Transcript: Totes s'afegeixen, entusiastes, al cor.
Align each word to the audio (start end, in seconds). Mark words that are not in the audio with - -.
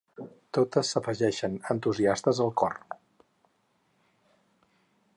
Totes 0.57 0.93
s'afegeixen, 0.93 1.59
entusiastes, 1.75 2.41
al 2.47 2.51
cor. 2.63 2.75